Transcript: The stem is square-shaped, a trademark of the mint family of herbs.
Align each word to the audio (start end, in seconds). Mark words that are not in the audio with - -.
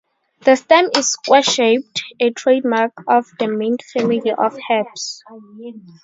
The 0.43 0.55
stem 0.55 0.89
is 0.97 1.11
square-shaped, 1.11 2.01
a 2.19 2.31
trademark 2.31 2.91
of 3.07 3.27
the 3.37 3.45
mint 3.47 3.83
family 3.83 4.31
of 4.35 4.57
herbs. 4.71 5.21